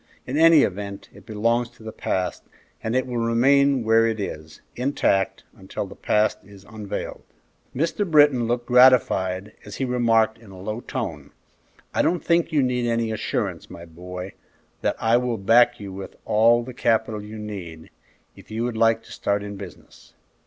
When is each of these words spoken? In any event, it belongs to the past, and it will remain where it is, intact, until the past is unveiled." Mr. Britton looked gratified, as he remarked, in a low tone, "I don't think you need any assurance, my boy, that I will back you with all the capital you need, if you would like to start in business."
In 0.25 0.35
any 0.35 0.63
event, 0.63 1.09
it 1.13 1.27
belongs 1.27 1.69
to 1.69 1.83
the 1.83 1.91
past, 1.91 2.41
and 2.81 2.95
it 2.95 3.05
will 3.05 3.17
remain 3.19 3.83
where 3.83 4.07
it 4.07 4.19
is, 4.19 4.61
intact, 4.75 5.43
until 5.55 5.85
the 5.85 5.93
past 5.95 6.39
is 6.43 6.63
unveiled." 6.63 7.21
Mr. 7.75 8.09
Britton 8.09 8.47
looked 8.47 8.65
gratified, 8.65 9.51
as 9.63 9.75
he 9.75 9.85
remarked, 9.85 10.39
in 10.39 10.49
a 10.49 10.59
low 10.59 10.79
tone, 10.79 11.29
"I 11.93 12.01
don't 12.01 12.25
think 12.25 12.51
you 12.51 12.63
need 12.63 12.89
any 12.89 13.11
assurance, 13.11 13.69
my 13.69 13.85
boy, 13.85 14.33
that 14.81 14.95
I 14.99 15.17
will 15.17 15.37
back 15.37 15.79
you 15.79 15.93
with 15.93 16.15
all 16.25 16.63
the 16.63 16.73
capital 16.73 17.21
you 17.21 17.37
need, 17.37 17.91
if 18.35 18.49
you 18.49 18.63
would 18.63 18.77
like 18.77 19.03
to 19.03 19.11
start 19.11 19.43
in 19.43 19.55
business." 19.55 20.15